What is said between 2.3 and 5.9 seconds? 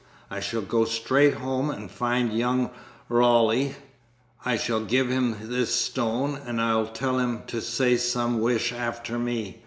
young Roly. I shall give him this